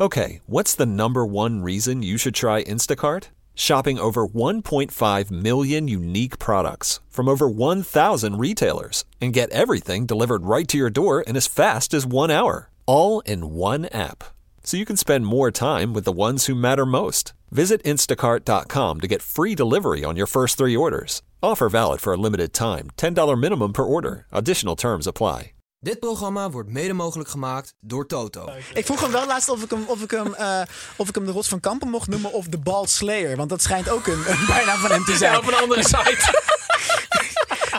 [0.00, 3.30] Okay, what's the number one reason you should try Instacart?
[3.56, 10.68] Shopping over 1.5 million unique products from over 1,000 retailers and get everything delivered right
[10.68, 12.70] to your door in as fast as one hour.
[12.86, 14.22] All in one app.
[14.62, 17.32] So you can spend more time with the ones who matter most.
[17.50, 21.22] Visit instacart.com to get free delivery on your first three orders.
[21.42, 22.90] Offer valid for a limited time.
[22.96, 24.26] $10 minimum per order.
[24.30, 25.57] Additional terms apply.
[25.80, 28.50] Dit programma wordt mede mogelijk gemaakt door Toto.
[28.74, 30.62] Ik vroeg hem wel laatst of ik hem, of ik hem, eh,
[30.96, 33.36] of ik hem de Rots van Kampen mocht noemen of de Bald Slayer.
[33.36, 35.32] Want dat schijnt ook een, een bijnaam van hem te zijn.
[35.32, 36.32] Ja, op een andere site.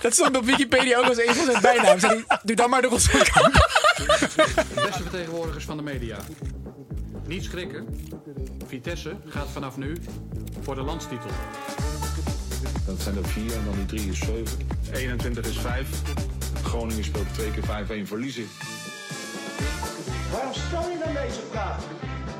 [0.01, 1.99] Dat stond op Wikipedia ook als een van zijn bijnaam.
[1.99, 3.61] Zei hij, doe dan maar de Rots van Kampen.
[4.55, 6.17] De beste vertegenwoordigers van de media.
[7.27, 7.87] Niet schrikken.
[8.67, 9.97] Vitesse gaat vanaf nu
[10.61, 11.29] voor de landstitel.
[12.85, 14.67] Dat zijn er vier en dan die drie is zeven.
[14.93, 15.87] 21 is 5.
[16.69, 17.63] Groningen speelt twee keer
[18.05, 18.47] 5-1 verliezen.
[20.31, 21.83] Waarom stel je dan deze vraag?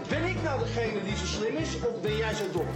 [0.09, 2.67] Ben ik nou degene die zo slim is of ben jij zo dom?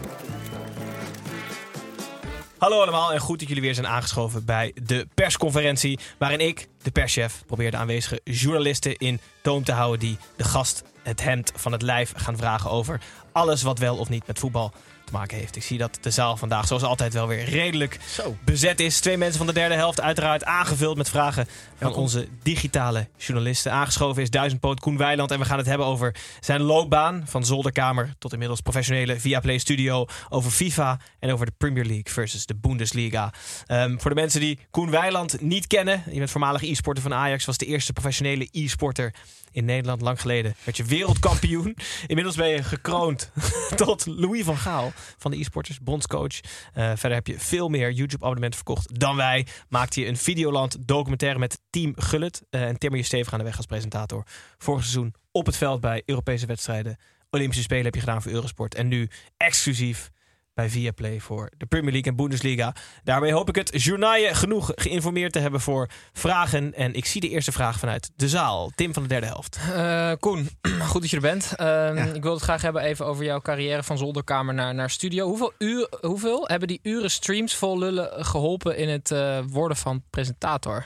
[2.57, 5.99] Hallo allemaal en goed dat jullie weer zijn aangeschoven bij de persconferentie.
[6.17, 9.99] Waarin ik, de perschef, probeer de aanwezige journalisten in toom te houden.
[9.99, 14.09] die de gast het hemd van het lijf gaan vragen over alles wat wel of
[14.09, 14.73] niet met voetbal
[15.13, 15.55] maken heeft.
[15.55, 18.37] Ik zie dat de zaal vandaag zoals altijd wel weer redelijk Zo.
[18.43, 18.99] bezet is.
[18.99, 21.47] Twee mensen van de derde helft uiteraard aangevuld met vragen
[21.79, 23.71] van onze digitale journalisten.
[23.71, 28.13] Aangeschoven is duizendpoot Koen Weiland en we gaan het hebben over zijn loopbaan van zolderkamer
[28.19, 33.33] tot inmiddels professionele Viaplay Studio, over FIFA en over de Premier League versus de Bundesliga.
[33.65, 37.45] Ehm, voor de mensen die Koen Weiland niet kennen, je bent voormalig e-sporter van Ajax,
[37.45, 39.13] was de eerste professionele e-sporter
[39.53, 40.55] in Nederland lang geleden.
[40.63, 41.75] Werd je wereldkampioen.
[42.07, 43.31] Inmiddels ben je gekroond
[43.75, 46.39] tot Louis van Gaal van de e-sporters, bondscoach.
[46.73, 49.47] Eh, verder heb je veel meer YouTube-abonnementen verkocht dan wij.
[49.69, 52.43] Maakte je een Videoland documentaire met Team Gullit.
[52.49, 54.23] eh, en timmer je stevig aan de weg als presentator.
[54.57, 56.97] Vorig seizoen op het veld bij Europese wedstrijden.
[57.29, 58.75] Olympische Spelen heb je gedaan voor Eurosport.
[58.75, 60.11] En nu exclusief
[60.53, 62.75] bij Viaplay voor de Premier League en Bundesliga.
[63.03, 66.73] Daarmee hoop ik het journaal genoeg geïnformeerd te hebben voor vragen.
[66.73, 68.71] En ik zie de eerste vraag vanuit de zaal.
[68.75, 69.59] Tim van de derde helft.
[69.73, 70.49] Eh, Koen,
[70.89, 71.53] goed dat je er bent.
[71.55, 72.05] Ehm, Ja.
[72.05, 75.27] Ik wil het graag hebben even over jouw carrière van zolderkamer naar, naar studio.
[75.27, 80.03] Hoeveel, uur, hoeveel hebben die uren streams vol lullen geholpen in het eh, worden van
[80.09, 80.85] presentator?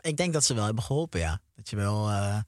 [0.00, 1.40] Ik denk dat ze wel hebben geholpen, ja.
[1.54, 2.38] Dat je wel eh,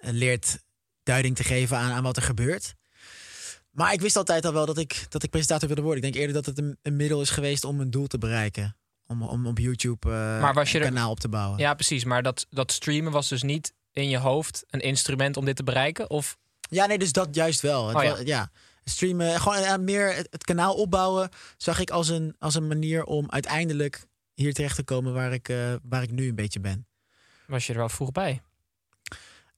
[0.00, 0.58] leert
[1.02, 2.74] duiding te geven aan, aan wat er gebeurt.
[3.70, 6.04] Maar ik wist altijd al wel dat ik, dat ik presentator wilde worden.
[6.04, 8.76] Ik denk eerder dat het een, een middel is geweest om een doel te bereiken.
[9.06, 11.58] Om, om op YouTube eh, Maar was je een er- kanaal op te bouwen.
[11.58, 12.04] Ja, precies.
[12.04, 15.64] Maar dat, dat streamen was dus niet in je hoofd een instrument om dit te
[15.64, 16.10] bereiken?
[16.10, 17.84] Of Ja, nee, dus dat juist wel.
[17.94, 18.50] Oh, ja.
[18.84, 23.04] Streamen, gewoon eh, meer het, het kanaal opbouwen, zag ik als een, als een manier
[23.04, 26.86] om uiteindelijk hier terecht te komen waar ik, eh, waar ik nu een beetje ben.
[27.46, 28.40] was je er wel vroeg bij?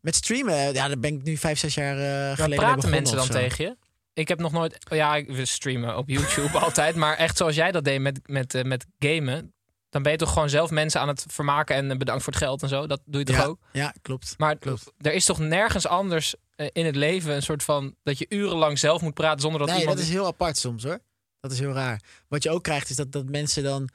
[0.00, 3.16] Met streamen, ja, daar ben ik nu vijf, zes jaar Maar geleden praten begonnen mensen
[3.16, 3.76] dan tegen je?
[4.14, 4.90] Ik heb nog nooit...
[4.90, 6.96] oh Ja, ik- we streamen op YouTube altijd.
[6.96, 9.54] Maar echt zoals jij dat deed met, met, eh, met gamen...
[9.88, 11.76] dan ben je toch gewoon zelf mensen aan het vermaken...
[11.76, 12.86] en eh, bedankt voor het geld en zo.
[12.86, 13.58] Dat doe je toch ja, ook?
[13.72, 14.34] Ja, klopt.
[14.38, 14.92] Maar klopt.
[14.98, 17.34] er is toch nergens anders eh, in het leven...
[17.34, 17.94] een soort van...
[18.02, 19.96] dat je urenlang zelf moet praten zonder dat nee, iemand...
[19.96, 20.98] dat is heel apart soms hoor.
[21.40, 22.00] Dat is heel raar.
[22.28, 23.88] Wat je ook krijgt is dat, dat mensen dan.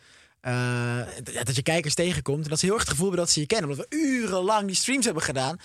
[1.44, 2.44] dat je kijkers tegenkomt.
[2.44, 3.70] En dat ze heel erg het gevoel hebben dat ze je kennen.
[3.70, 5.58] Omdat we urenlang die streams hebben gedaan.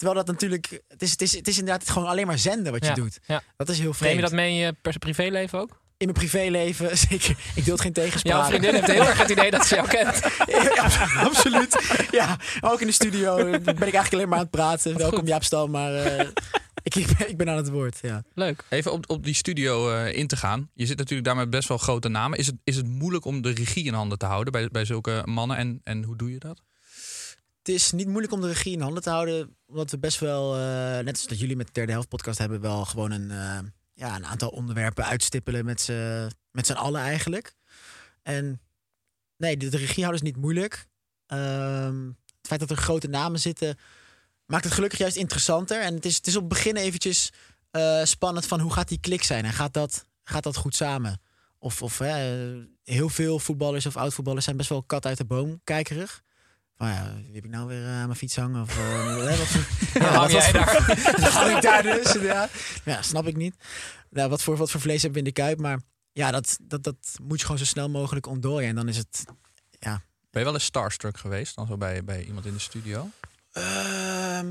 [0.00, 0.80] Terwijl dat natuurlijk.
[0.88, 3.18] Het is, het is, het is inderdaad gewoon alleen maar zenden wat je Ja, doet.
[3.26, 3.42] ja.
[3.56, 4.14] Dat is heel Neem vreemd.
[4.14, 5.70] je dat mee in je privéleven ook?
[5.96, 7.36] In mijn privéleven, zeker.
[7.54, 8.32] Ik deel het geen tegenspraak.
[8.32, 10.20] Jouw vriendin heeft heel erg het idee dat ze jou kent.
[10.74, 10.84] Ja,
[11.24, 12.06] absoluut.
[12.10, 14.96] Ja, ook in de studio ben ik eigenlijk alleen maar aan het praten.
[14.96, 16.28] Welkom Jaap Stal, maar eh,
[16.82, 16.94] ik,
[17.26, 17.98] ik, ben, aan het woord.
[18.02, 18.22] Ja.
[18.34, 18.64] Leuk.
[18.68, 20.70] Even op, op die studio eh, in te gaan.
[20.74, 22.38] Je zit natuurlijk daar met best wel grote namen.
[22.38, 25.22] Is het, is het moeilijk om de regie in handen te houden bij, bij zulke
[25.24, 25.56] mannen?
[25.56, 26.60] En, en hoe doe je dat?
[27.62, 29.56] Het is niet moeilijk om de regie in handen te houden.
[29.66, 32.60] Omdat we best wel, eh, net als dat jullie met de derde helft podcast hebben,
[32.60, 33.58] wel gewoon een, eh,
[33.94, 37.54] ja, een aantal onderwerpen uitstippelen met z'n met allen eigenlijk.
[38.22, 38.60] En
[39.36, 40.86] nee, de, houden is niet moeilijk.
[41.26, 43.78] Ehm, het feit dat er grote namen zitten,
[44.46, 45.80] maakt het gelukkig juist interessanter.
[45.80, 47.32] En het is, het is op het begin eventjes
[47.70, 51.20] eh, spannend van hoe gaat die klik zijn en gaat dat, gaat dat goed samen?
[51.58, 51.98] Of, of
[52.82, 56.22] heel veel voetballers of oud-voetballers zijn best wel kat uit de boom kijkerig.
[56.80, 58.62] Van ja, wie heb ik nou weer eh, aan mijn fiets hangen?
[58.62, 60.94] Of, eh, hè, wat voor- Ja, wat jij voor- daar?
[61.20, 62.12] Dan hang ik daar dus.
[62.12, 62.48] Ja,
[62.84, 63.54] ja snap ik niet.
[64.10, 65.58] Nou, wat, voor, wat voor vlees hebben we in de kuip?
[65.58, 65.80] Maar
[66.12, 68.68] ja, dat, dat, dat moet je gewoon zo snel mogelijk ontdooien.
[68.68, 69.24] En dan is het...
[69.78, 69.90] Ja,
[70.30, 71.54] Ben je wel eens starstruck geweest?
[71.56, 73.08] Dan zo bij, bij iemand in de studio?
[73.52, 74.48] Ehm,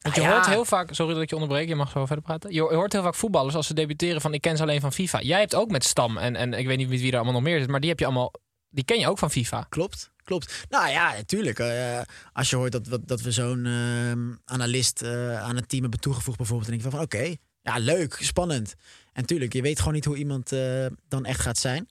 [0.00, 0.30] Want je nou ja.
[0.32, 2.52] hoort heel vaak, sorry dat ik je onderbreek, je mag zo verder praten.
[2.52, 5.20] Je hoort heel vaak voetballers als ze debuteren van ik ken ze alleen van FIFA.
[5.20, 7.42] Jij hebt ook met Stam en, en ik weet niet met wie er allemaal nog
[7.42, 8.32] meer zit, maar die heb je allemaal,
[8.70, 9.66] die ken je ook van FIFA.
[9.68, 10.66] Klopt, klopt.
[10.68, 11.58] Nou ja, natuurlijk.
[11.58, 12.00] eh,
[12.32, 16.36] als je hoort dat, dat, we zo'n ehm, analist eh, aan het team hebben toegevoegd
[16.36, 16.70] bijvoorbeeld.
[16.70, 18.74] Dan denk je van, oké, ja, leuk, spannend.
[19.12, 21.88] En tuurlijk, je weet gewoon niet hoe iemand eh, dan echt gaat zijn.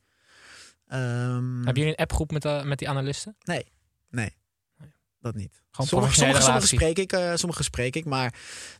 [0.87, 3.35] Ehm, Heb jullie een appgroep met, met die analisten?
[3.43, 3.65] Nee,
[4.09, 4.35] nee.
[5.19, 5.63] Dat niet.
[5.71, 8.33] Gewoon sommige, sommige, sommige spreek ik, eh, sommige spreek ik, maar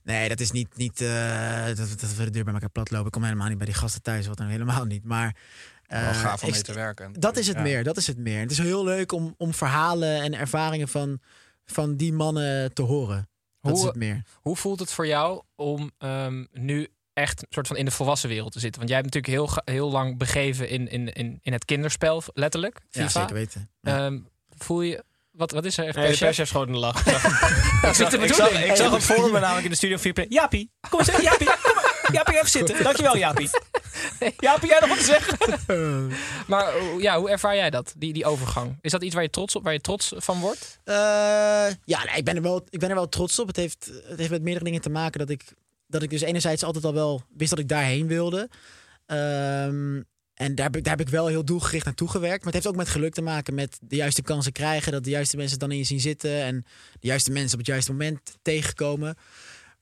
[0.04, 3.06] nee, dat is niet, niet dat, dat we de deur bij elkaar platlopen.
[3.06, 5.04] Ik kom helemaal niet bij die gasten thuis, wat dan helemaal niet.
[5.04, 5.36] Maar
[5.88, 7.14] Wel eh, gaaf om mee te werken.
[7.20, 7.62] dat is het Ja.
[7.62, 8.40] meer, dat is het meer.
[8.40, 11.20] Het is heel leuk om, om verhalen en ervaringen van,
[11.66, 13.30] van die mannen te horen.
[13.62, 14.22] Dat is Hoe- het meer.
[14.42, 18.52] Hoe voelt het voor jou om ehm, nu echt soort van in de volwassen wereld
[18.52, 18.78] te zitten?
[18.82, 22.80] Want jij hebt natuurlijk heel, heel lang begeven in, in, in, in het kinderspel, letterlijk.
[22.90, 23.02] FIFA.
[23.04, 23.70] Ja, zeker weten.
[23.82, 24.06] Ja.
[24.06, 24.20] Ehm,
[24.58, 25.84] voel je, wat, wat is er?
[25.84, 26.20] Nee, de perschef?
[26.20, 27.06] perschef schoot in de lach.
[27.06, 27.20] Ik zag,
[27.84, 28.70] ik is zag, ik zag, bedoeling.
[28.72, 31.48] ik zag het voor me namelijk in de studio 4 Jaapie, kom eens even, Jaapie.
[32.12, 32.84] Jaapie, even zitten.
[32.84, 33.50] Dankjewel, Jaapie.
[34.40, 35.38] Jaapie, jij nog wat te zeggen?
[36.48, 38.78] Maar eh, ja, hoe ervaar jij dat, die, die overgang?
[38.82, 40.80] Is dat iets waar je trots, op, waar je trots van wordt?
[40.84, 40.96] Eh,
[41.86, 43.48] ja, nee, ik, ben er wel, ik ben er wel trots op.
[43.48, 45.44] Het heeft, het heeft met meerdere dingen te maken dat ik,
[45.88, 48.50] dat ik dus enerzijds altijd al wel wist dat ik daarheen wilde.
[49.06, 50.02] Ehm,
[50.34, 52.44] en daar heb, ik, daar heb ik wel heel doelgericht naartoe gewerkt.
[52.44, 54.92] Maar het heeft ook met geluk te maken met de juiste kansen krijgen.
[54.92, 56.42] Dat de juiste mensen dan in je zien zitten.
[56.42, 56.66] En
[57.00, 59.18] de juiste mensen op het juiste moment tegenkomen.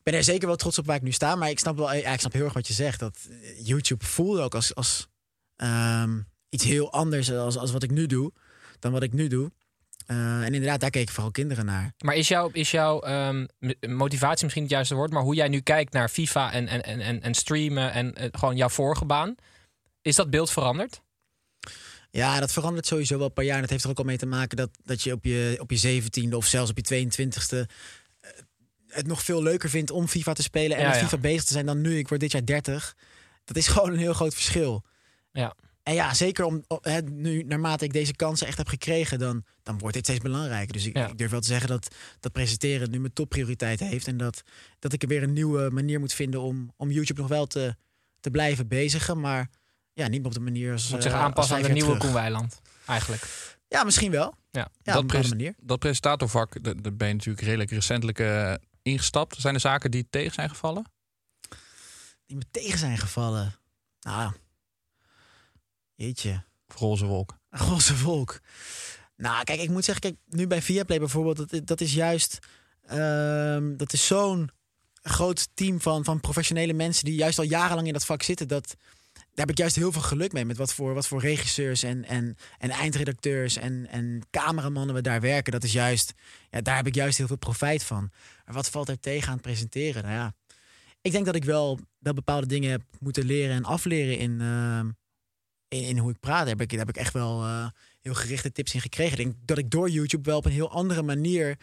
[0.04, 1.36] Ik ben er zeker wel trots op waar ik nu sta.
[1.36, 3.00] Maar ik snap, wel, ja, ik snap heel erg wat je zegt.
[3.00, 5.08] Dat eh, YouTube voelde ook als, als
[5.56, 6.20] ehm,
[6.50, 8.32] iets heel anders als, als wat ik nu doe.
[8.80, 9.52] Dan wat ik nu doe.
[10.06, 11.94] Eh, en inderdaad, daar keken vooral kinderen naar.
[11.98, 13.46] Maar is, jouw is jouw ehm,
[13.88, 17.00] motivatie misschien het juiste woord, maar hoe jij nu kijkt naar FIFA en, en, en,
[17.00, 19.36] en, en streamen en eh, gewoon jouw vorige baan,
[20.02, 21.02] is dat beeld veranderd?
[22.12, 23.56] Ja, dat verandert sowieso wel per jaar.
[23.56, 25.72] En dat heeft er ook al mee te maken dat, dat je op je, op
[25.72, 27.64] je zeventiende of zelfs op je 22e eh,
[28.94, 31.04] het nog veel leuker vindt om FIFA te spelen en Ja, met ja.
[31.04, 31.98] FIFA bezig te zijn dan nu.
[31.98, 32.96] Ik word dit jaar 30.
[33.44, 34.84] Dat is gewoon een heel groot verschil.
[35.32, 35.56] Ja.
[35.84, 39.78] En ja, zeker om, hè, nu, naarmate ik deze kansen echt heb gekregen, dan, dan
[39.78, 40.74] wordt dit steeds belangrijker.
[40.74, 41.08] Dus ik, Ja.
[41.08, 44.08] ik durf wel te zeggen dat, dat presenteren nu mijn topprioriteit heeft.
[44.08, 44.42] En dat,
[44.80, 47.76] dat ik er weer een nieuwe manier moet vinden om, om YouTube nog wel te,
[48.20, 49.20] te blijven bezigen.
[49.20, 49.50] Maar
[49.94, 50.90] ja, niet meer op de manier als.
[50.90, 52.04] Moet eh, zich als aanpassen aan de nieuwe terug.
[52.04, 53.52] Koen Weiland, eigenlijk.
[53.68, 54.34] Ja, misschien wel.
[54.52, 54.68] Ja.
[54.84, 55.54] Ja, op dat, pres- manier.
[55.60, 59.42] dat presentatorvak, da- daar ben je natuurlijk redelijk recentelijk eh, ingestapt.
[59.42, 60.86] Zijn er zaken die tegen zijn gevallen?
[62.26, 63.56] Die me tegen zijn gevallen.
[64.02, 64.34] Nou,
[65.96, 66.44] jeetje.
[66.68, 67.38] Roze wolk?
[67.50, 68.40] Roze volk.
[69.16, 72.40] Nou, kijk, ik moet zeggen, kijk, nu bij Viaplay bijvoorbeeld, dat, dat is juist,
[72.86, 74.50] ehm, dat is zo'n
[75.02, 78.48] groot team van, van professionele mensen die juist al jarenlang in dat vak zitten.
[78.48, 78.76] Dat,
[79.14, 82.06] daar heb ik juist heel veel geluk mee met wat voor, wat voor regisseurs en,
[82.06, 85.52] en, en eindredacteurs en, en cameramannen we daar werken.
[85.52, 86.14] Dat is juist,
[86.50, 88.12] ja, daar heb ik juist heel veel profijt van.
[88.46, 90.04] Maar wat valt er tegen aan het presenteren?
[90.04, 90.34] Nou ja,
[91.02, 94.90] ik denk dat ik wel, wel bepaalde dingen heb moeten leren en afleren in, ehm,
[95.68, 96.40] in, in hoe ik praat.
[96.40, 97.68] Daar heb ik, daar heb ik echt wel eh,
[98.02, 99.20] heel gerichte tips in gekregen.
[99.20, 101.58] Ik denk dat ik door YouTube wel op een heel andere manier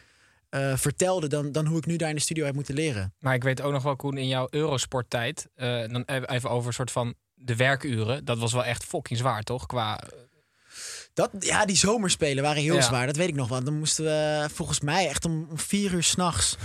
[0.49, 3.15] eh, vertelde dan, dan hoe ik nu daar in de studio heb moeten leren.
[3.19, 6.75] Maar ik weet ook nog wel, Koen, in jouw Eurosport-tijd, eh, dan even over een
[6.75, 8.25] soort van de werkuren.
[8.25, 9.67] Dat was wel echt fucking zwaar, toch?
[9.67, 10.01] Qua
[11.15, 12.81] Dat, ja, die zomerspelen waren heel Ja.
[12.81, 13.07] zwaar.
[13.07, 13.65] Dat weet ik nog wel.
[13.65, 16.57] Dan moesten we volgens mij echt om, om vier uur s'nachts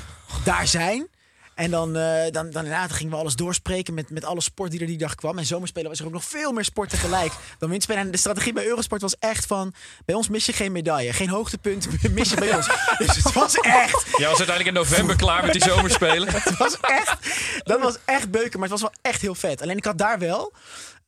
[0.43, 1.07] daar zijn.
[1.55, 4.79] En dan, eh dan, dan inderdaad gingen we alles doorspreken met, met alle sport die
[4.79, 5.37] er die dag kwam.
[5.37, 8.01] En zomerspelen was er ook nog veel meer sport tegelijk dan windspelen.
[8.01, 9.73] En de strategie bij Eurosport was echt van...
[10.05, 11.13] Bij ons mis je geen medaille.
[11.13, 12.67] Geen hoogtepunt mis je bij ons.
[12.97, 14.05] Dus het was echt...
[14.17, 16.27] Jij was uiteindelijk in november klaar met die zomerspelen.
[16.31, 17.17] Het was echt,
[17.63, 19.61] dat was echt beuken, maar het was wel echt heel vet.
[19.61, 20.53] Alleen ik had daar wel,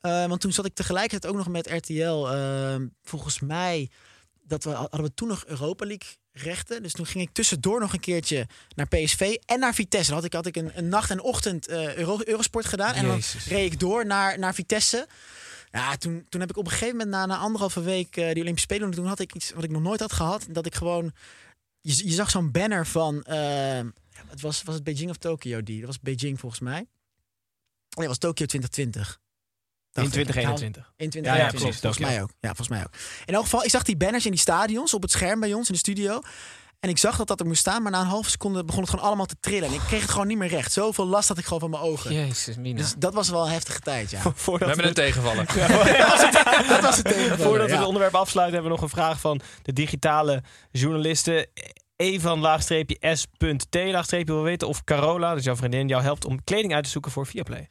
[0.02, 2.28] eh, want toen zat ik tegelijkertijd ook nog met RTL.
[2.28, 3.90] eh, volgens mij
[4.44, 6.84] dat we, hadden we toen nog Europa League rechten.
[6.84, 10.12] Dus toen ging ik tussendoor nog een keertje naar PSV en naar Vitesse.
[10.12, 12.94] Dan had ik, had ik een, een nacht en ochtend eh, Euro, Eurosport gedaan.
[12.94, 15.08] En dan reed ik door naar, naar Vitesse.
[15.72, 18.42] Ja, toen, toen heb ik op een gegeven moment na, na anderhalve week eh, die
[18.42, 18.92] Olympische Spelen...
[18.92, 20.46] toen had ik iets wat ik nog nooit had gehad.
[20.50, 21.12] Dat ik gewoon...
[21.82, 23.24] Je, je zag zo'n banner van...
[23.24, 23.82] eh,
[24.28, 25.78] het was, was het Beijing of Tokio die?
[25.78, 26.74] Dat was Beijing volgens mij.
[26.74, 26.88] Nee,
[27.90, 29.20] dat was Tokio 2020.
[29.98, 30.24] In Dacht ik.
[30.24, 30.94] 2021.
[30.98, 32.30] In Ja, 2021, ja, precies, Volgens mij ook.
[32.40, 32.94] Ja, volgens mij ook.
[33.26, 35.68] In elk geval, ik zag die banners in die stadions op het scherm bij ons
[35.68, 36.22] in de studio.
[36.80, 38.90] En ik zag dat dat er moest staan, maar na een halve seconde begon het
[38.90, 39.68] gewoon allemaal te trillen.
[39.68, 40.72] En ik kreeg het gewoon niet meer recht.
[40.72, 42.14] Zoveel last had ik gewoon van mijn ogen.
[42.14, 42.78] Jezus, Mina.
[42.78, 44.22] Dus dat was wel een heftige tijd, ja.
[44.46, 45.46] We hebben een tegenvaller.
[46.68, 47.78] dat was het tegenvaller, Voordat we ja.
[47.78, 51.48] het onderwerp afsluiten, hebben we nog een vraag van de digitale journalisten.
[51.96, 56.74] Evan laagstreepje S.T laagstreepje wil weten of Carola, dus jouw vriendin, jou helpt om kleding
[56.74, 57.68] uit te zoeken voor Viaplay.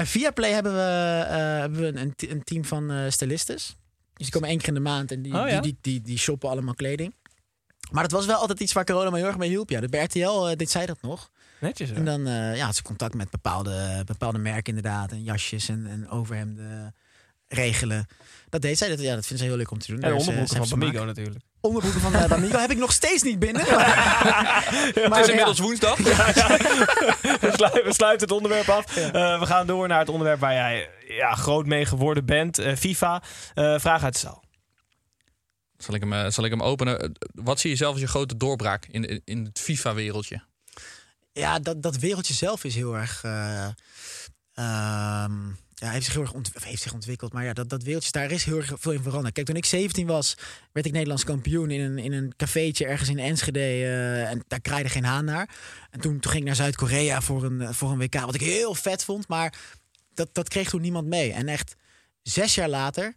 [0.00, 3.66] Bij Viaplay hebben we, eh, hebben we een, een team van stylistes.
[3.66, 5.60] Dus die komen één keer in de maand en die, Oh, ja?
[5.60, 7.14] die, die, die, shoppen allemaal kleding.
[7.90, 9.70] Maar het was wel altijd iets waar corona me heel erg mee hielp.
[9.70, 11.30] Ja, de bij RTL eh, deed zij dat nog.
[11.60, 11.90] Netjes.
[11.90, 12.26] En dan
[12.56, 15.10] ja, had ze contact met bepaalde, bepaalde merken inderdaad.
[15.10, 16.94] En jasjes en, en overhemden
[17.48, 18.06] regelen.
[18.48, 18.88] Dat deed zij.
[18.88, 20.02] Dat, ja, dat vindt ze heel leuk om te doen.
[20.02, 21.44] En eh, onderbroeken van Bamigo natuurlijk.
[21.60, 23.62] Onderbroeken van uh, heb ik nog steeds niet binnen.
[23.66, 25.96] Het is inmiddels woensdag.
[25.98, 28.96] we, sluiten, we sluiten het onderwerp af.
[28.96, 32.58] Eh, we gaan door naar het onderwerp waar jij ja, groot mee geworden bent.
[32.58, 33.22] eh, FIFA.
[33.54, 34.44] Eh, vraag uit de zaal.
[35.76, 37.00] Zal ik hem, eh, zal ik hem openen?
[37.00, 40.42] Eh, Wat zie je zelf als je grote doorbraak in, in- het FIFA-wereldje?
[41.32, 43.24] Ja, dat, dat wereldje zelf is heel erg.
[43.24, 43.66] eh,
[45.80, 47.32] ja, heeft zich heel erg heeft zich ontwikkeld.
[47.32, 49.34] Maar ja, dat, dat wereldje, daar is heel erg veel in veranderd.
[49.34, 50.34] Kijk, toen ik 17 was,
[50.72, 53.58] werd ik Nederlands kampioen in een, in een cafeetje ergens in Enschede.
[53.60, 55.48] eh, en daar kraaide geen haan naar.
[55.90, 58.40] En toen, toen ging ik naar Zuid-Korea voor een, eh, voor een WK, wat ik
[58.40, 59.28] heel vet vond.
[59.28, 59.54] Maar
[60.14, 61.32] dat, dat kreeg toen niemand mee.
[61.32, 61.74] En echt
[62.22, 63.14] zes jaar later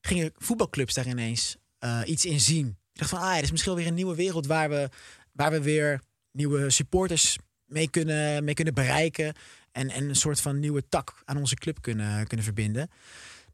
[0.00, 2.66] gingen voetbalclubs daar ineens eh, iets in zien.
[2.66, 4.88] Ik dacht van, ah, ja, is misschien weer een nieuwe wereld waar we,
[5.32, 6.00] waar we weer
[6.32, 9.34] nieuwe supporters mee kunnen, mee kunnen bereiken.
[9.76, 12.90] En, en een soort van nieuwe tak aan onze club kunnen, kunnen verbinden.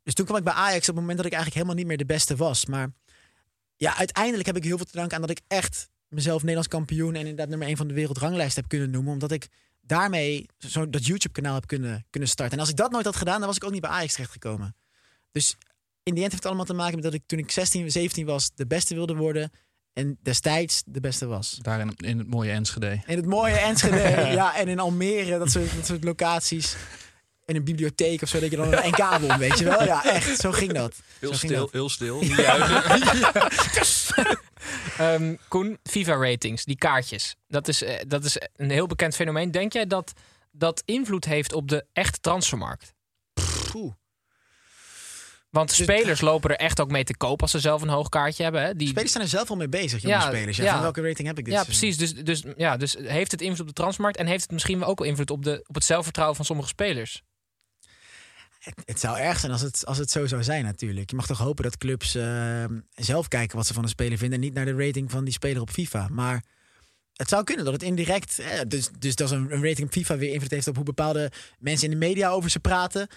[0.03, 2.07] Dus toen kwam ik bij Ajax op het moment dat ik eigenlijk helemaal niet meer
[2.07, 2.67] de beste was.
[2.67, 2.93] Maar
[3.77, 7.15] ja, uiteindelijk heb ik heel veel te danken aan dat ik echt mezelf Nederlands kampioen
[7.15, 9.13] en inderdaad nummer 1 van de wereldranglijst heb kunnen noemen.
[9.13, 9.49] Omdat ik
[9.81, 12.55] daarmee zo dat YouTube-kanaal heb kunnen, kunnen starten.
[12.55, 14.77] En als ik dat nooit had gedaan, dan was ik ook niet bij Ajax terechtgekomen.
[15.33, 15.57] Dus
[16.03, 18.27] in die end heeft het allemaal te maken met dat ik toen ik 16, 17
[18.27, 19.51] was, de beste wilde worden.
[19.93, 21.59] En destijds de beste was.
[21.63, 23.01] Daar in, in het mooie Enschede.
[23.07, 23.97] In het mooie Enschede,
[24.41, 26.77] ja, en in Almere, dat soort, dat soort locaties.
[27.45, 29.85] In een bibliotheek of zo, dat je dan een NK won, weet je wel?
[29.85, 30.95] Ja, echt, zo ging dat.
[31.19, 31.73] Heel Zo stil, dat.
[31.73, 32.25] heel stil.
[32.25, 34.23] Juichen.
[34.99, 37.35] Ehm, Koen, FIFA-ratings, die kaartjes.
[37.49, 39.51] Dat is, eh, dat is een heel bekend fenomeen.
[39.51, 40.13] Denk jij dat
[40.51, 42.95] dat invloed heeft op de echte transfermarkt?
[45.53, 48.43] Want spelers lopen er echt ook mee te koop als ze zelf een hoog kaartje
[48.43, 48.63] hebben.
[48.63, 48.75] Hè?
[48.75, 50.57] Die, Spelers zijn er zelf al mee bezig, jonge Ja, spelers.
[50.57, 50.73] Ja, ja.
[50.73, 51.97] Van welke rating heb ik dit ja, seizoen?
[51.97, 52.25] precies.
[52.25, 54.99] Dus, dus, ja, dus heeft het invloed op de transfermarkt en heeft het misschien ook
[54.99, 57.23] wel invloed op, de, op het zelfvertrouwen van sommige spelers?
[58.59, 61.11] Het, het zou erg zijn als het, als het zo zou zijn natuurlijk.
[61.11, 64.39] Je mag toch hopen dat clubs eh, zelf kijken wat ze van een speler vinden...
[64.39, 66.09] en niet naar de rating van die speler op FIFA.
[66.11, 66.45] Maar
[67.13, 68.39] het zou kunnen dat het indirect...
[68.39, 70.69] eh, dus, dus dat een, een rating op FIFA weer invloed heeft...
[70.69, 73.09] op hoe bepaalde mensen in de media over ze praten.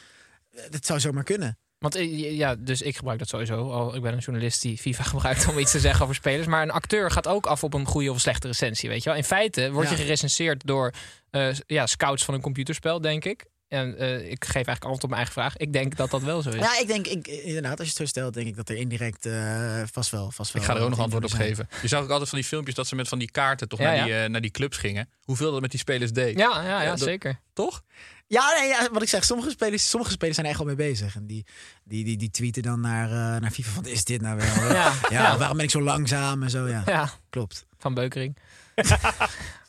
[0.51, 1.57] Eh, Dat zou zomaar kunnen.
[1.79, 3.71] Want eh, ja, dus ik gebruik dat sowieso.
[3.71, 6.47] Al, ik ben een journalist die FIFA gebruikt om iets te zeggen over spelers.
[6.47, 9.17] Maar een acteur gaat ook af op een goede of slechte recensie, weet je wel.
[9.17, 10.01] In feite word je Ja.
[10.01, 10.91] gerecenseerd door
[11.29, 13.45] eh, ja, scouts van een computerspel, denk ik.
[13.75, 15.57] En eh, ik geef eigenlijk antwoord op mijn eigen vraag.
[15.57, 16.55] Ik denk dat dat wel zo is.
[16.55, 18.33] Ja, ik denk, ik, inderdaad, als je het zo stelt...
[18.33, 20.99] denk ik dat er indirect eh, vast wel vast wel Ik ga er ook nog
[20.99, 21.69] antwoord op geven.
[21.81, 23.85] Je zag ook altijd van die filmpjes dat ze met van die kaarten toch Ja,
[23.85, 24.03] naar, ja.
[24.03, 25.09] die, eh, naar die clubs gingen.
[25.23, 26.37] Hoeveel dat met die spelers deed.
[26.37, 27.39] Ja, ja, ja, dat- zeker.
[27.53, 27.81] Toch?
[28.27, 30.75] Ja, nee, ja, wat ik zeg, sommige spelers, sommige spelers zijn er echt al mee
[30.89, 31.15] bezig.
[31.15, 31.45] En die,
[31.83, 34.45] die, die, die tweeten dan naar, eh, naar FIFA van, is dit nou wel?
[34.73, 35.37] Ja, Ja, ja.
[35.37, 36.83] waarom ben ik zo langzaam en zo, ja.
[36.85, 37.65] Ja, Klopt.
[37.77, 38.37] van Beukering.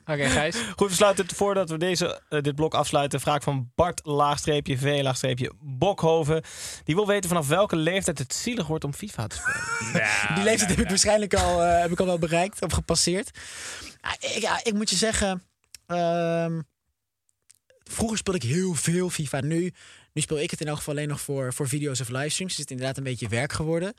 [0.07, 0.57] Oké, Gijs.
[0.77, 3.21] Goed, we sluiten het voordat we deze, eh, dit blok afsluiten.
[3.21, 6.43] Vraag van Bart laagstreepje V laagstreepje Bokhoven.
[6.85, 10.07] Die wil weten vanaf welke leeftijd het zielig wordt om FIFA te spelen.
[10.35, 13.39] die leeftijd heb ik waarschijnlijk al, eh, heb ik al wel bereikt of gepasseerd.
[14.03, 15.43] Ja, ik, ja, ik moet je zeggen,
[15.87, 16.61] ehm,
[17.85, 19.41] vroeger speelde ik heel veel FIFA.
[19.41, 19.73] Nu,
[20.17, 22.53] nu speel ik het in elk geval alleen nog voor, voor video's of livestreams.
[22.53, 23.95] Dus het is inderdaad een beetje werk geworden.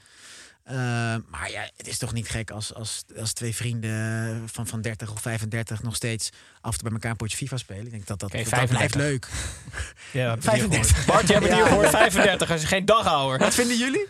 [0.63, 4.81] Ehm, maar ja, het is toch niet gek als, als, als twee vrienden van, van
[4.81, 6.29] 30 of 35 nog steeds
[6.61, 7.85] af en toe bij elkaar een potje FIFA spelen.
[7.85, 9.01] Ik denk dat dat, Oké, dat, dat blijft 35.
[9.01, 9.27] leuk.
[10.21, 10.89] Ja, heb je 35.
[10.89, 11.05] gehoord.
[11.05, 11.89] Bart, je hebt het hier gehoord.
[11.89, 13.39] 35, als je geen daghouwer.
[13.39, 14.07] Wat vinden jullie?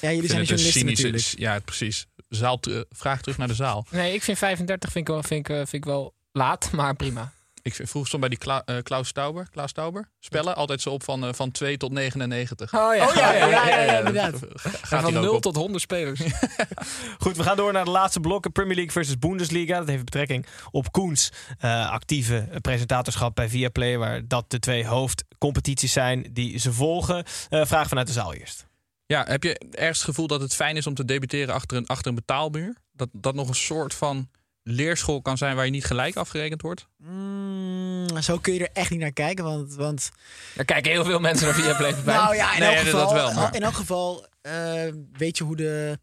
[0.00, 1.38] Ja, jullie zijn het een journalisten cynische- natuurlijk.
[1.38, 2.06] Ja, precies.
[2.28, 3.86] Zaal te- vraag terug naar de zaal.
[3.90, 6.94] Nee, ik vind 35 vind ik wel, vind ik, eh, vind ik wel laat, maar
[6.96, 7.32] prima.
[7.62, 11.02] Ik vroeger stond bij die Kla- eh, Klaus Tauber, Klaus Tauber spellen altijd zo op
[11.02, 12.74] van, eh, van 2 tot 99.
[12.74, 14.34] Oh Oh ja, ja, ja, ja, ja, inderdaad.
[14.62, 15.42] Gaat van hier ook 0 op.
[15.42, 16.20] tot 100 spelers.
[17.18, 18.52] Goed, we gaan door naar de laatste blokken.
[18.52, 19.78] Premier League versus Bundesliga.
[19.78, 23.98] Dat heeft betrekking op Koens eh, actieve presentatorschap bij Viaplay.
[23.98, 27.24] Waar dat de twee hoofdcompetities zijn die ze volgen.
[27.48, 28.68] Eh, vraag vanuit de zaal eerst.
[29.06, 31.86] Ja, heb je ergens het gevoel dat het fijn is om te debuteren achter een,
[31.86, 32.76] achter een betaalmuur?
[32.92, 34.28] Dat dat nog een soort van
[34.62, 36.86] leerschool kan zijn waar je niet gelijk afgerekend wordt?
[36.96, 39.74] Mm, zo kun je er echt niet naar kijken, want...
[39.74, 40.10] want
[40.56, 42.14] Er kijken heel veel mensen naar Viaplay voorbij.
[42.14, 45.44] Nou ja, in Nee, elk dat geval, wel, maar- in elk geval eh, weet je
[45.44, 45.98] hoe de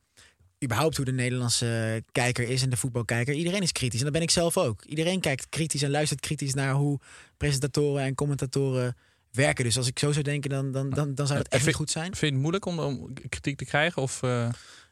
[0.64, 3.34] überhaupt hoe de Nederlandse kijker is en de voetbalkijker.
[3.34, 4.84] Iedereen is kritisch en dat ben ik zelf ook.
[4.86, 7.00] Iedereen kijkt kritisch en luistert kritisch naar hoe
[7.38, 8.96] presentatoren en commentatoren
[9.32, 9.64] werken.
[9.64, 11.76] Dus als ik zo zou denken, dan, dan, dan, dan zou dat echt vind- niet
[11.76, 12.06] goed zijn.
[12.06, 14.02] Vind je het moeilijk om, om kritiek te krijgen?
[14.02, 14.50] Of, eh,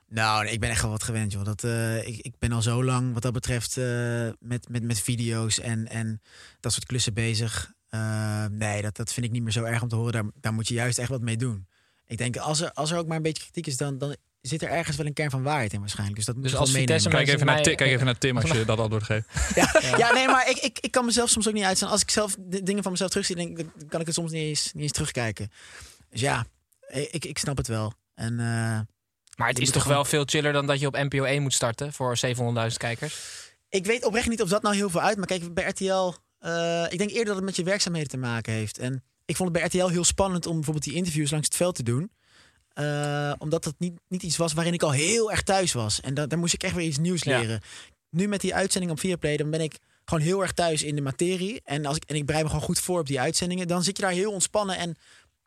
[0.07, 1.43] Nou, ik ben echt wel wat gewend, joh.
[1.43, 4.99] Dat, eh, ik, ik ben al zo lang wat dat betreft eh, met, met, met
[4.99, 6.21] video's en, en
[6.59, 7.73] dat soort klussen bezig.
[7.89, 10.11] Eh, nee, dat, dat vind ik niet meer zo erg om te horen.
[10.11, 11.67] Daar, daar moet je juist echt wat mee doen.
[12.07, 14.61] Ik denk, als er, als er ook maar een beetje kritiek is, dan, dan zit
[14.61, 16.17] er ergens wel een kern van waarheid in waarschijnlijk.
[16.17, 17.25] Dus dat moet Dus je als Vitesse meenemen.
[17.25, 19.27] Kijk even, naar, kijk even naar Tim als je dat antwoord geeft.
[19.55, 20.13] Ja, ja.
[20.13, 21.89] nee, maar ik, ik, ik kan mezelf soms ook niet uitstaan.
[21.89, 24.31] Als ik zelf de dingen van mezelf terugzie, denk, ik, dan kan ik het soms
[24.31, 25.51] niet eens, niet eens terugkijken.
[26.09, 26.45] Dus ja,
[26.87, 27.93] ik, ik snap het wel.
[28.13, 28.79] En, eh,
[29.35, 31.53] Maar het is toch gewoon- wel veel chiller dan dat je op NPO 1 moet
[31.53, 33.15] starten voor 700.000 kijkers.
[33.69, 35.17] ik weet oprecht niet of dat nou heel veel uit.
[35.17, 38.53] Maar kijk, bij RTL, eh, ik denk eerder dat het met je werkzaamheden te maken
[38.53, 38.77] heeft.
[38.77, 41.75] En ik vond het bij RTL heel spannend om bijvoorbeeld die interviews langs het veld
[41.75, 42.11] te doen.
[42.73, 46.01] Eh, omdat dat niet, niet iets was waarin ik al heel erg thuis was.
[46.01, 47.39] En da- daar moest ik echt weer iets nieuws Ja.
[47.39, 47.61] leren.
[48.09, 51.01] Nu met die uitzending op Viaplay, dan ben ik gewoon heel erg thuis in de
[51.01, 51.61] materie.
[51.63, 53.67] En, als ik, en ik bereid me gewoon goed voor op die uitzendingen.
[53.67, 54.77] Dan zit je daar heel ontspannen.
[54.77, 54.95] En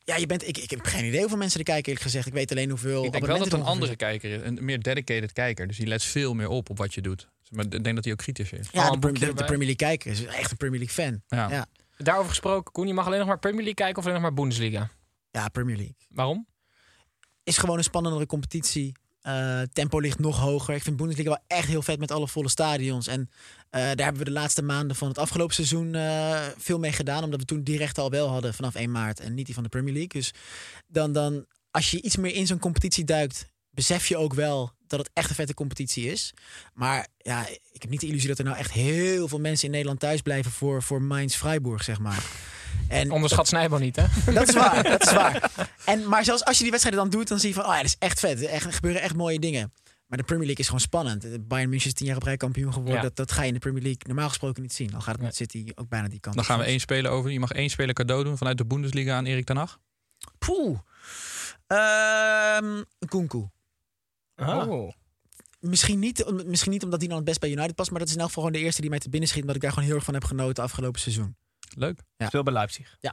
[0.08, 2.26] ja, je bent, ik, ik heb geen idee hoeveel mensen er kijken, eerlijk gezegd.
[2.26, 3.04] Ik weet alleen hoeveel.
[3.04, 4.40] Ik denk wel dat het een andere kijker is.
[4.42, 5.66] Een meer dedicated kijker.
[5.66, 7.28] Dus die let veel meer op op wat je doet.
[7.50, 8.68] Maar ik denk dat hij ook kritisch is.
[8.72, 9.32] Ja, de, de.
[9.32, 11.22] Premier League kijker is echt een Premier League fan.
[11.26, 11.50] Ja.
[11.50, 14.22] Ja, Daarover gesproken, Koen, je mag alleen nog maar Premier League kijken of alleen nog
[14.22, 14.90] maar Bundesliga.
[15.30, 15.96] ja Premier League.
[16.08, 16.46] Waarom?
[17.44, 18.92] is gewoon een spannendere competitie.
[19.20, 20.74] Eh, tempo ligt nog hoger.
[20.74, 23.06] Ik vind Bundesliga wel echt heel vet met alle volle stadions.
[23.06, 23.30] En
[23.70, 27.24] eh, daar hebben we de laatste maanden van het afgelopen seizoen eh, veel mee gedaan.
[27.24, 29.20] Omdat we toen die rechten al wel hadden vanaf 1 maart.
[29.20, 30.20] En niet die van de Premier League.
[30.20, 30.32] Dus
[30.86, 34.98] dan, dan als je iets meer in zo'n competitie duikt, besef je ook wel dat
[34.98, 36.34] het echt een vette competitie is.
[36.74, 39.70] Maar ja, ik heb niet de illusie dat er nou echt heel veel mensen in
[39.70, 42.24] Nederland thuis blijven voor, voor Mainz Freiburg, zeg maar.
[42.88, 44.04] En Onderschat Snijbo niet, hè?
[44.32, 45.50] dat is waar, dat is waar.
[45.84, 47.76] En, maar zelfs als je die wedstrijden dan doet, dan zie je van, oh ja,
[47.76, 48.46] dat is echt vet.
[48.46, 49.72] Er gebeuren echt mooie dingen.
[50.06, 51.48] Maar de Premier League is gewoon spannend.
[51.48, 52.96] Bayern München is tien jaar op rij kampioen geworden.
[52.96, 53.02] Ja.
[53.02, 54.94] Dat, dat ga je in de Premier League normaal gesproken niet zien.
[54.94, 57.30] Al gaat het met City ook bijna die kant Dan gaan we één speler over.
[57.30, 59.78] Je mag één speler cadeau doen vanuit de Bundesliga aan Erik ten Hag.
[60.38, 60.78] Poeh.
[61.66, 63.48] Ehm Kunku.
[64.36, 64.92] Oh.
[65.60, 67.90] Misschien niet, misschien niet omdat hij dan het best bij United past.
[67.90, 69.40] Maar dat is in elk geval gewoon de eerste die mij te binnen schiet.
[69.40, 71.36] Omdat ik daar gewoon heel erg van heb genoten afgelopen seizoen.
[71.78, 72.02] Leuk.
[72.18, 72.96] Speel bij Leipzig.
[73.00, 73.10] Ik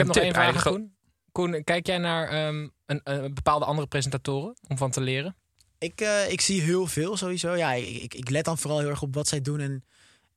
[0.00, 0.62] Een heb nog één vraag.
[0.62, 0.96] Koen.
[1.32, 5.36] Koen, kijk jij naar ehm, een, een bepaalde andere presentatoren om van te leren?
[5.78, 7.54] Ik, eh, ik zie heel veel sowieso.
[7.54, 9.84] Ja, ik, ik, ik let dan vooral heel erg op wat zij doen en,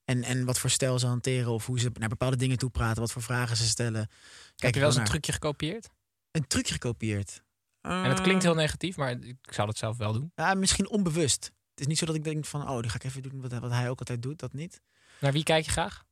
[0.05, 1.51] en, en wat voor stijl ze hanteren.
[1.51, 3.99] Of hoe ze naar bepaalde dingen toe praten, wat voor vragen ze stellen.
[3.99, 4.09] Heb
[4.55, 5.11] Kijk je wel eens een naar.
[5.11, 5.89] trucje gekopieerd?
[6.31, 7.43] Een trucje gekopieerd.
[7.81, 10.31] En het klinkt heel negatief, maar ik zou dat zelf wel doen.
[10.35, 11.51] Ja, misschien onbewust.
[11.69, 13.51] Het is niet zo dat ik denk van, oh, die ga ik even doen wat,
[13.59, 14.39] wat hij ook altijd doet.
[14.39, 14.81] Dat niet.
[15.19, 16.05] Naar wie kijk je graag?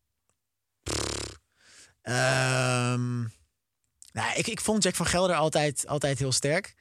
[2.05, 3.19] Ehm,
[4.11, 6.75] nou, ik, ik vond Jack van Gelder altijd, altijd heel sterk.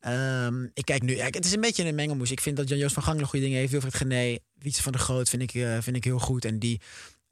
[0.00, 2.30] Ehm, ik kijk nu, het is een beetje een mengelmoes.
[2.30, 3.72] Ik vind dat Jan-Joos van Gangelen goede dingen heeft.
[3.72, 6.44] Wilfried Gené, Wietse van der Groot vind ik, eh, vind ik heel goed.
[6.44, 6.80] En die,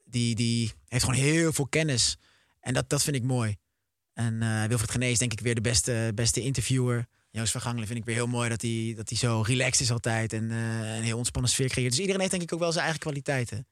[0.04, 2.16] die, die heeft gewoon heel veel kennis.
[2.60, 3.56] En dat, dat vind ik mooi.
[4.12, 7.06] En eh Wilfried Gené is denk ik weer de beste, beste interviewer.
[7.30, 9.90] Joost van Gangelen vind ik weer heel mooi dat hij, dat hij zo relaxed is
[9.90, 10.32] altijd.
[10.32, 11.90] En eh, een heel ontspannen sfeer creëert.
[11.90, 13.66] Dus iedereen heeft denk ik ook wel zijn eigen kwaliteiten.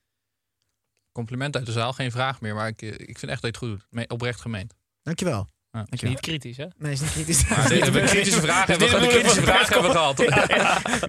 [1.13, 2.55] Compliment uit de zaal, geen vraag meer.
[2.55, 3.87] Maar ik, eh, ik vind echt dat je het goed doet.
[3.91, 4.75] Me- Oprecht gemeend.
[5.03, 5.49] Dankjewel.
[5.71, 5.79] Ja.
[5.79, 6.11] Dankjewel.
[6.11, 6.67] Niet kritisch, hè?
[6.79, 7.49] Nee, is niet kritisch.
[7.49, 10.17] Maar de, de kritische vraag hebben we, is kritische hebben we gehad.
[10.19, 10.27] We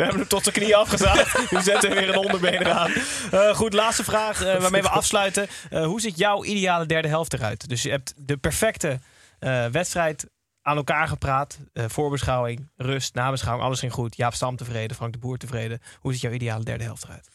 [0.03, 1.51] hebben hem tot de knie afgezaagd.
[1.51, 2.91] Nu zetten we weer een onderbeen eraan.
[3.31, 5.47] Eh, goed, laatste vraag eh, waarmee we afsluiten.
[5.69, 7.67] Eh, hoe ziet jouw ideale derde helft eruit?
[7.69, 8.99] Dus je hebt de perfecte
[9.39, 10.29] eh, wedstrijd
[10.61, 11.59] aan elkaar gepraat.
[11.73, 13.65] Eh, voorbeschouwing, rust, nabeschouwing.
[13.65, 14.15] Alles ging goed.
[14.15, 15.81] Jaap Stam tevreden, Frank de Boer tevreden.
[15.99, 17.29] Hoe ziet jouw ideale derde helft eruit?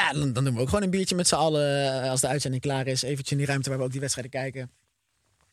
[0.00, 2.26] Ja, dan, dan doen we ook gewoon een biertje met z'n allen eh, als de
[2.28, 3.02] uitzending klaar is.
[3.02, 4.70] Eventjes in die ruimte waar we ook die wedstrijden kijken.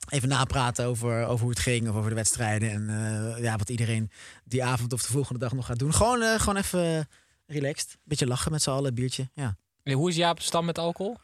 [0.10, 2.70] Even napraten over, over hoe het ging of over de wedstrijden.
[2.72, 2.90] En
[3.36, 4.12] eh, ja, wat iedereen
[4.44, 5.94] die avond of de volgende dag nog gaat doen.
[5.94, 7.08] Gewoon, eh, gewoon even
[7.46, 7.98] relaxed.
[8.04, 9.30] Beetje lachen met z'n allen, biertje.
[9.34, 9.56] Ja.
[9.84, 11.18] En Hoe is Jaap Stam met alcohol?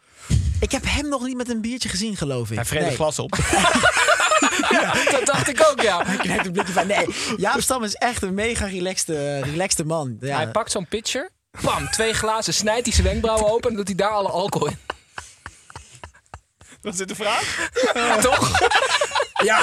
[0.59, 2.55] Ik heb hem nog niet met een biertje gezien, geloof ik.
[2.55, 2.89] Hij vreet Nee.
[2.89, 3.31] een glas op.
[5.11, 6.05] dat dacht ik ook, ja.
[6.05, 6.87] Hij knijpt een blikje van.
[6.87, 7.05] Nee,
[7.37, 10.17] Jaap Stam is echt een mega relaxte, relaxte man.
[10.19, 10.35] Ja.
[10.35, 11.29] Hij pakt zo'n pitcher,
[11.61, 14.79] bam, twee glazen, snijdt hij zijn wenkbrauwen open en doet hij daar alle alcohol in.
[16.81, 17.69] Wat is de vraag?
[18.21, 18.59] Toch?
[19.43, 19.61] ja.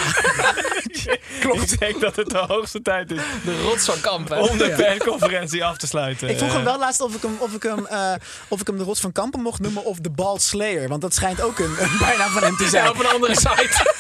[1.41, 1.73] Klopt.
[1.73, 4.41] Ik denk dat het de hoogste tijd is De rots van Kamp, hè?
[4.41, 6.29] om de persconferentie af te sluiten.
[6.29, 8.13] Ik vroeg hem wel laatst of ik hem, of ik hem, eh,
[8.49, 10.89] of ik hem de Rots van Kampen mocht noemen of de Bald Slayer.
[10.89, 12.85] Want dat schijnt ook een, een bijnaam van hem te zijn.
[12.85, 13.85] Ja, op een andere site.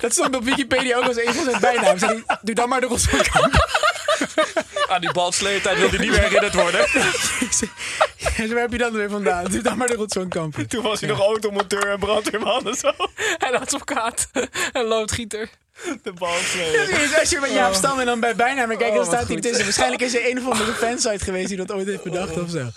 [0.00, 1.98] Dat stond op Wikipedia ook als een van zijn bijnaam.
[1.98, 3.60] Zei doe dan maar de Rots van Kampen.
[4.88, 6.80] Aan die balsleertijd wil hij niet meer herinnerd worden.
[8.36, 9.44] En waar heb je dat weer vandaan?
[9.44, 10.68] Doe dan maar de Kampen.
[10.68, 12.92] Toen was hij nog automonteur en brandweerman en zo.
[13.38, 14.30] En advocaat
[14.72, 15.50] en loodgieter.
[16.02, 17.16] De balsleer.
[17.20, 19.40] Als je met Jaap Stam en dan bij bijnaam kijkt, Oh, dan wat staat hij
[19.40, 19.64] tussen.
[19.64, 22.68] Waarschijnlijk is er een of andere fansite geweest die dat ooit heeft bedacht of zo.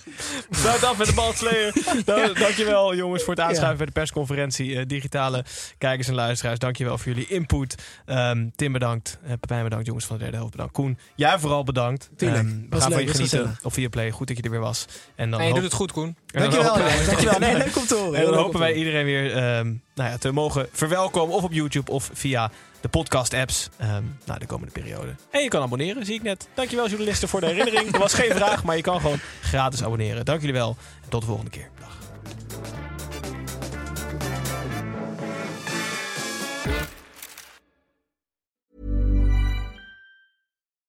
[0.50, 1.74] Sluit af met de balsleer.
[2.06, 4.78] Dan, Dankjewel jongens voor het aanschuiven bij de persconferentie.
[4.78, 5.46] Eh, digitale
[5.78, 7.76] kijkers en luisteraars, dankjewel voor jullie input.
[8.06, 9.18] Ehm, Tim bedankt.
[9.24, 9.86] Uh, Pepijn bedankt.
[9.86, 10.74] Jongens van de derde helft bedankt.
[10.74, 12.10] Koen, jij vooral bedankt.
[12.18, 12.40] Tuurlijk.
[12.44, 14.12] Ehm, we Was gaan leuk, van je genieten op Viaplay.
[14.12, 14.86] Goed dat je er weer was.
[15.16, 16.16] En dan je doet het goed, Koen.
[16.32, 17.40] en dan Dankjewel.
[17.40, 18.20] Nee, leuk om te horen.
[18.20, 21.36] En dan hopen wij iedereen weer ehm, nou ja, te mogen verwelkomen.
[21.36, 23.70] Of op YouTube of via de podcast-apps.
[23.78, 25.16] ehm nou, de komende periode.
[25.30, 26.48] En je kan abonneren, zie ik net.
[26.54, 27.94] Dankjewel, journalisten, voor de herinnering.
[27.94, 30.26] Er was geen vraag, maar je kan gewoon gratis abonneren.
[30.26, 30.76] Dank jullie wel.
[31.04, 31.70] En tot de volgende keer.
[31.80, 31.98] Dag.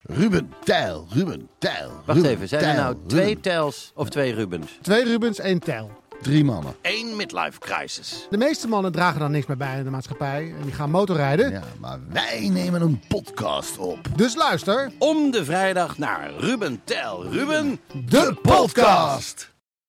[0.02, 1.90] Ruben Tijl, Ruben Tijl.
[2.04, 3.42] Wacht Ruben even, zijn er Tijl, nou twee Ruben.
[3.42, 4.78] Tels of twee Rubens?
[4.82, 6.01] Twee Rubens, één tel.
[6.22, 6.74] Drie mannen.
[6.82, 8.26] Eén midlife crisis.
[8.30, 10.54] De meeste mannen dragen dan niks meer bij in de maatschappij.
[10.58, 11.50] En die gaan motorrijden.
[11.50, 13.98] Ja, maar wij nemen een podcast op.
[14.16, 14.90] Dus luister.
[14.98, 17.24] Om de vrijdag naar Ruben Tel.
[17.30, 19.51] Ruben, De podcast!